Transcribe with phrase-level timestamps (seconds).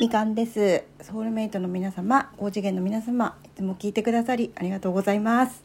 [0.00, 0.84] みかんです。
[1.02, 5.62] ソウルメイトの皆様高次元の皆様いつも聞いてくださりありがとうございます。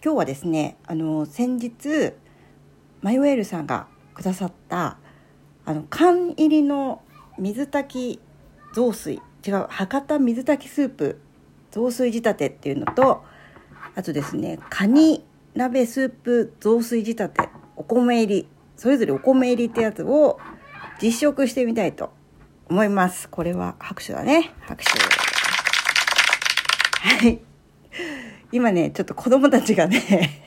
[0.00, 2.12] 今日はですねあの先日
[3.00, 4.96] マヨエルさんがくださった
[5.64, 7.02] あの缶入りの
[7.36, 8.20] 水炊き
[8.76, 11.20] 雑炊違う博多水炊きスープ
[11.72, 13.24] 雑炊仕立てっていうのと
[13.96, 15.24] あとですねカニ
[15.56, 20.38] 鍋スープ雑炊仕立てお米入りそれぞれお米入りってやつを
[21.02, 22.21] 実食してみたいと
[22.72, 23.28] 思います。
[23.28, 24.54] これは拍手だね。
[24.60, 24.90] 拍手。
[27.06, 27.38] はい。
[28.50, 30.00] 今ねちょっと子供たちがね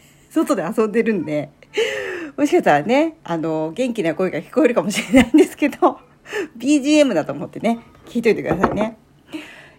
[0.32, 1.52] 外で遊んでるんで
[2.36, 6.00] もしかしたらねあの元気な声が聞こえるかもしれないんですけど
[6.58, 8.98] BGM だと思ってね聞いといてくださいね。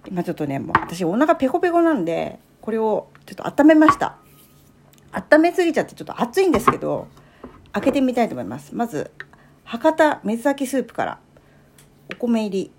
[0.06, 4.18] 今ちょっとねもう私お腹ペコペコなんでこれをちょっと温めました。
[5.10, 7.08] 温めすぎちゃってちょっと熱いんですけど
[7.72, 8.72] 開けてみたいと思います。
[8.72, 9.10] まず
[9.64, 11.25] 博多水炊きスープから。
[12.12, 12.70] お米入り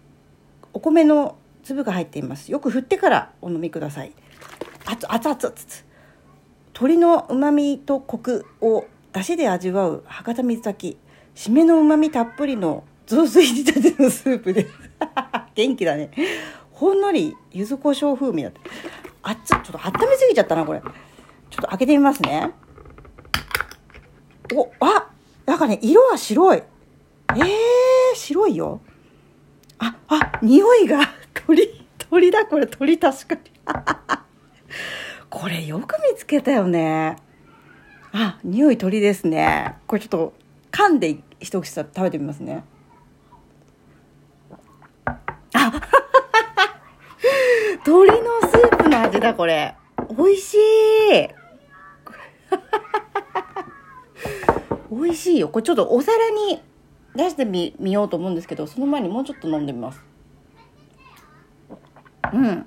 [0.73, 2.52] お米の粒が入っています。
[2.52, 4.14] よく振ってからお飲みください。
[4.86, 5.56] 熱々熱々
[6.73, 10.98] 鶏のうまみとコクを出汁で味わう博多水炊き。
[11.36, 14.73] 締めのうまみたっぷりの雑炊仕立てのスープです。
[15.55, 16.11] 元気だね。
[16.72, 18.61] ほんのり柚子胡椒風味だって
[19.23, 20.81] 熱ちょっと温めすぎちゃったなこれ。
[20.81, 22.52] ちょっと開けてみますね。
[24.55, 25.09] おあ
[25.45, 26.58] なんかね色は白い。
[26.58, 28.80] えー、白いよ。
[29.80, 31.00] あ、あ、匂いが
[31.45, 33.42] 鳥、鳥だ、これ鳥確かに。
[35.30, 37.17] これよく見つけたよね。
[38.14, 39.75] あ、匂い鳥ですね。
[39.88, 40.33] これちょっと
[40.72, 42.64] 噛んで一口食べてみますね。
[45.53, 45.72] あ、
[47.86, 49.75] 鳥のスープの味だ、これ。
[50.17, 50.58] 美味しい。
[54.89, 55.50] 美味しいよ。
[55.50, 56.61] これちょっとお皿に
[57.18, 60.02] 出してみみようと思うんですけどその前にもうちょっと飲んでみます。
[62.32, 62.66] うん。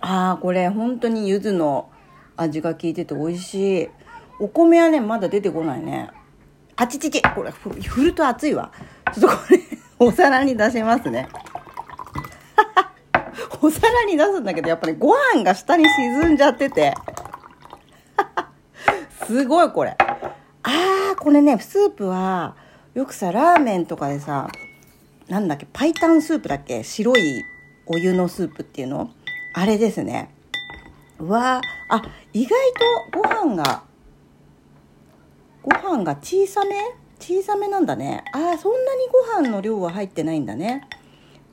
[0.00, 1.90] あーこれ本当に柚子の
[2.36, 3.88] 味が効いてて美味しい。
[4.38, 6.10] お米はねまだ出てこないね。
[6.76, 7.20] あちちち。
[7.34, 8.72] これ振ると熱いわ。
[9.12, 9.60] ちょっとこれ
[9.98, 11.28] お皿に出しますね。
[13.60, 16.94] お皿に出すんだけどやっぱりご飯が下に沈んじゃってて。
[19.26, 19.96] すごいこれ。
[20.62, 22.54] あーこれねスープは
[22.92, 24.50] よくさラーメンとかでさ
[25.28, 27.44] なんだっけパイタンスープだっけ白い
[27.86, 29.10] お湯のスープっていうの？
[29.54, 30.30] あれですね。
[31.20, 32.02] うわあ
[32.32, 32.50] 意外
[33.12, 33.84] とご飯が
[35.62, 36.74] ご飯が小さめ？
[37.20, 38.24] 小さめなんだね。
[38.32, 40.88] ああそんなにご飯の量は入ってないんだね、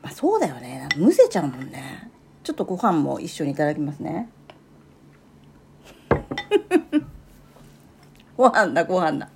[0.02, 0.90] まあ、そうだよね。
[0.96, 2.10] むせちゃうもんね。
[2.44, 4.30] ちょっとご飯も一緒にいただきますね。
[8.36, 9.30] ご飯だご飯だ。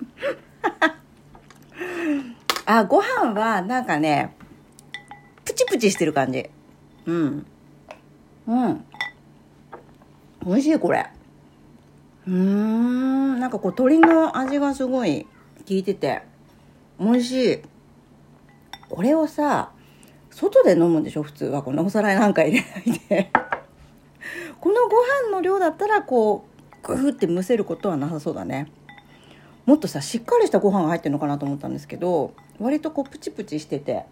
[2.78, 4.34] あ、ご飯はなんかね、
[5.44, 6.48] プチプチしてる感じ。
[7.04, 7.46] うん。
[8.46, 8.84] うん。
[10.46, 11.06] 美味しい、これ。
[12.26, 13.40] うーん。
[13.40, 15.28] なんかこう、鶏の味がすごい効
[15.68, 16.22] いてて、
[16.98, 17.58] 美味しい。
[18.88, 19.72] これをさ、
[20.30, 21.62] 外で飲むんでしょ普通は。
[21.62, 23.30] このお皿なんか入れないで。
[24.60, 24.96] このご
[25.28, 26.46] 飯の量だったら、こ
[26.82, 28.68] う、グフって蒸せることはなさそうだね。
[29.66, 34.04] もっとさしっかりしたご飯が入ってるのかなと思ったんですけど割とこうプチプチしてて。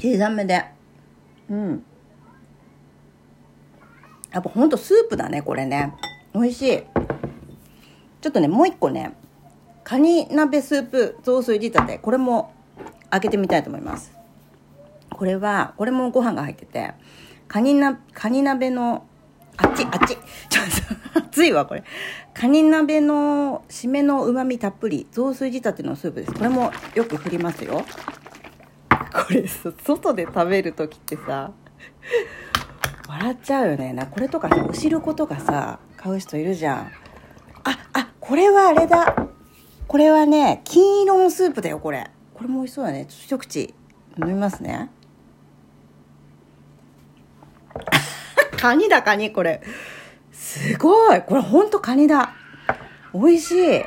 [0.00, 0.64] 小さめで。
[1.50, 1.84] うん。
[4.30, 5.92] やっぱほんとスープだねこれね。
[6.34, 6.82] 美味しい。
[8.20, 9.16] ちょっとねもう一個ね
[9.82, 11.98] カニ鍋スープ雑炊仕立て。
[11.98, 12.52] これも
[13.10, 14.12] 開けてみたいと思います。
[15.10, 16.92] これはこれもご飯が入ってて
[17.48, 19.04] カニなカニ鍋の
[19.58, 20.16] あっちあっち。
[20.48, 21.84] ちょっと熱いわこれ。
[22.32, 25.06] カニ鍋の締めのうまみたっぷり。
[25.10, 26.32] 雑炊仕立てのスープです。
[26.32, 27.84] これもよく振りますよ。
[29.12, 31.50] これ外で食べる時ってさ
[33.08, 33.92] 笑っちゃうよね。
[33.92, 36.76] なこれとかさお汁粉とかさ買う人いるじゃん。
[37.64, 39.14] ああこれはあれだ。
[39.86, 42.10] これはね金色のスープだよこれ。
[42.34, 43.06] これも美味しそうだね。
[43.06, 43.74] ちょっと一口
[44.18, 44.90] 飲みますね。
[48.58, 49.62] カニだカニこれ。
[50.32, 51.22] すごい。
[51.22, 52.34] これほんとカニだ。
[53.14, 53.82] 美味しい。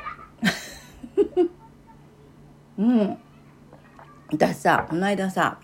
[2.80, 3.18] うん。
[4.32, 5.60] 私さこの間さ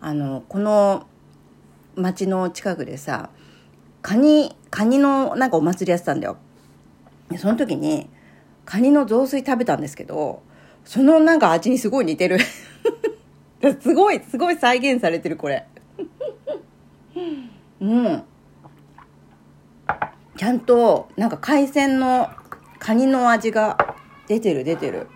[0.00, 1.08] あのこの
[1.96, 3.30] 町の近くでさ
[4.02, 6.36] カニカニのなんかお祭りやってたんだよ。
[7.28, 8.08] でその時に
[8.64, 10.42] カニの雑炊食べたんですけど
[10.84, 12.38] そのなんか味にすごい似てる。
[13.80, 15.66] すごいすごい再現されてるこれ。
[17.80, 18.22] うん。
[20.36, 22.30] ちゃんとなんか海鮮の
[22.78, 23.96] カニの味が
[24.28, 25.08] 出てる出てる。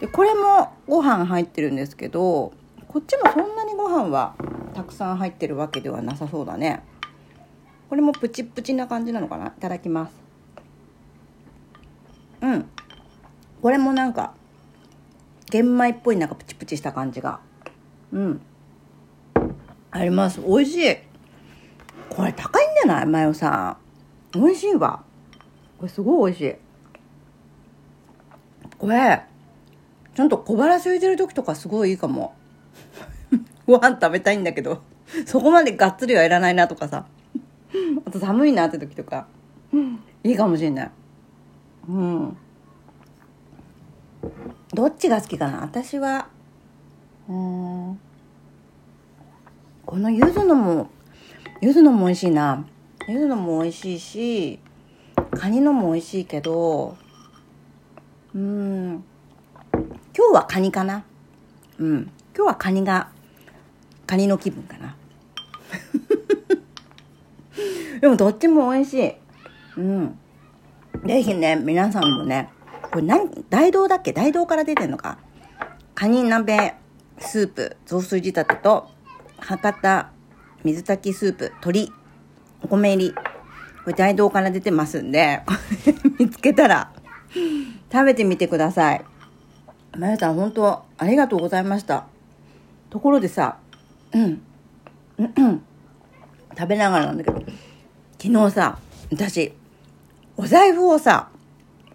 [0.00, 2.52] でこれもご飯入ってるんですけど
[2.86, 4.36] こっちもそんなにご飯は
[4.74, 6.84] たくさん入ってるわけではなさそうだね。
[7.88, 9.48] これもプチプチな感じなのかな？
[9.48, 10.12] いただきます。
[12.42, 12.68] うん。
[13.60, 14.34] これもなんか
[15.50, 17.40] 玄米っぽいなんかプチプチした感じが。
[18.12, 18.40] うん。
[19.90, 20.40] あります。
[20.40, 20.96] 美味しい。
[22.18, 23.06] これ高いんじゃない？
[23.06, 23.76] マヨさ
[24.34, 24.40] ん。
[24.40, 25.04] 美味しいわ。
[25.78, 26.54] これすごい美味しい。
[28.76, 29.22] これ
[30.16, 32.34] ちゃんと小腹空いてる時とかすごいいいかも。
[33.68, 34.82] ご飯食べたいんだけど。
[35.26, 37.06] そこまでがっつりはいらないなとかさ。
[38.04, 39.28] あと寒いなって時とか。
[40.24, 40.90] いいかもしれない。
[41.88, 42.36] うん。
[44.74, 45.60] どっちが好きかな？
[45.60, 46.26] 私は
[47.28, 48.00] うん。
[49.86, 50.90] この柚子のも
[51.60, 52.64] 柚子のも美味しいな。
[53.08, 54.60] 柚子のも美味しいし
[55.32, 56.96] カニのも美味しいけど
[58.34, 59.02] うん
[60.16, 61.04] 今日はカニかな。
[61.78, 63.08] うん今日はカニが
[64.06, 64.94] カニの気分かな。
[68.00, 69.12] でもどっちも美味しい。
[69.78, 70.18] うん。
[71.06, 72.50] ぜひね皆さんもね
[72.90, 74.12] これ何大道だっけ？
[74.12, 75.18] 大道から出てんのか。
[75.96, 76.74] カニ鍋
[77.18, 78.88] スープ雑炊仕立てと
[79.40, 80.10] 博多
[80.64, 81.92] 水炊きスープ鶏
[82.62, 83.14] お米入り。
[83.14, 85.40] これ大道から出てますんで
[86.18, 86.90] 見つけたら
[87.90, 89.04] 食べてみてください。
[89.96, 92.04] まゆさん本当ありがとうございました。
[92.90, 93.56] ところでさ
[94.12, 94.42] うん
[96.56, 97.40] 食べながらなんだけど
[98.18, 98.78] 昨日さ
[99.10, 99.54] 私
[100.36, 101.30] お財布をさ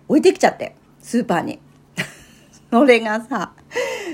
[0.08, 1.60] 置いてきちゃってスーパーに。
[2.72, 3.54] それがさ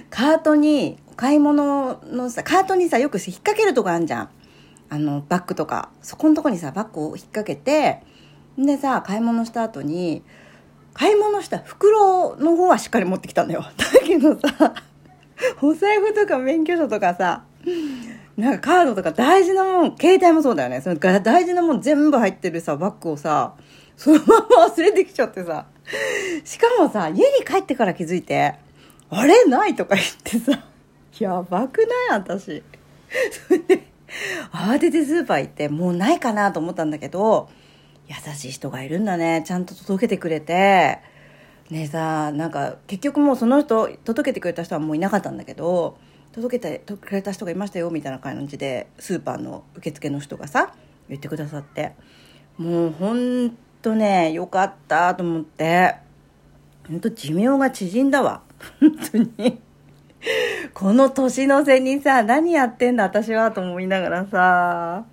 [0.10, 4.30] カートにお買い物のさカートにさよく引っ掛けるとこあるじゃん。
[4.90, 8.02] あのバッグとかそこのとこにさバッグを引っ掛けて
[8.58, 10.24] でさ買い物した後に
[10.94, 13.62] 買い物した袋の方はしっかり持ってきたんだよ。
[13.78, 14.74] だけどさ
[15.62, 17.44] お財布とか免許証とかさ
[18.36, 20.82] なんかカードとか大事なもん携帯もそうだよね。
[20.82, 23.54] その大事なもん全部入ってるさバッグをさ
[23.96, 25.66] そのまま忘れてきちゃってさ。
[26.44, 28.56] しかもさ家に帰ってから気づいて
[29.10, 29.46] あれ？
[29.46, 30.60] ないとか言ってさ。
[31.20, 32.20] やばくない？
[32.20, 32.64] 私。
[33.48, 33.79] それで
[34.70, 37.50] 慌ててスーパー行ってもうないかなと思ったんだけど
[38.08, 39.44] 優しい人がいるんだね。
[39.46, 41.00] ちゃんと届けてくれて。
[41.70, 46.00] ねえさなんか結局もうその人届けてくれた人はもういなかったんだけど
[46.32, 50.74] 届けてくれた人がいましたよみたいな感じでスーパーの受付の人がさ
[51.10, 51.94] 言ってくださって。
[52.58, 55.96] もうほんとねよかったと思って。
[56.88, 58.42] ほんと寿命が縮んだわ。
[58.80, 59.60] 本当に。
[60.74, 65.06] この年の瀬にさ何やってんだ私はと思いながらさ。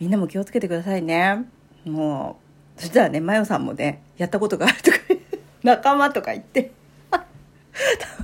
[0.00, 1.44] みんなも気をつけてくださいね。
[1.84, 2.38] も
[2.76, 4.98] うそしたらねマヨさんもねやったことがあるとか
[5.62, 6.70] 仲間とか言って。
[7.10, 7.18] 多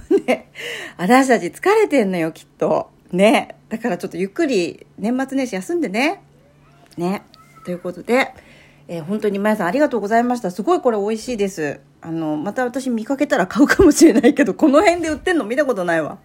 [0.09, 0.51] 分ね
[0.97, 2.91] 私たち疲れてんのよきっと。
[3.13, 3.57] ね。
[3.69, 6.23] だからちょっとゆっくり年末年始休んでね。
[6.97, 7.23] ね。
[7.65, 8.35] ということで、
[8.89, 10.51] えー、本当にまやさんありがとうございました。
[10.51, 11.81] すごいこれ美味しいです。
[12.05, 16.19] あのまた私見かけたら買うかもしれないけどこの辺で売ってんの見たことないわ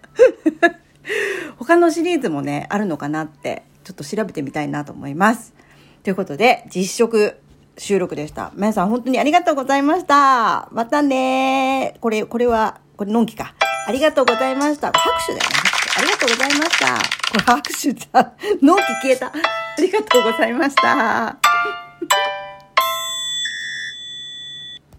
[1.56, 5.54] 他のシリーズもねあるのかなってちょっと調べてみたいなと思います
[6.02, 7.38] ということで実食
[7.78, 8.52] 収録でした。
[8.54, 10.68] 皆さん本当にありがとうございました。
[10.70, 13.54] またねこれ、これは、これ、のんきか。
[13.86, 14.92] ありがとうございました。
[14.92, 15.56] 拍手だよね。
[15.96, 16.94] ありがとうございました。
[16.94, 18.32] これ拍手だ。
[18.60, 19.26] のんき消えた。
[19.28, 19.32] あ
[19.78, 21.49] りがとうございました。